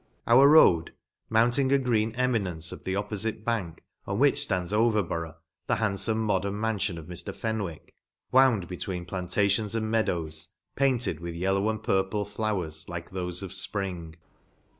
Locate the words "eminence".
2.15-2.71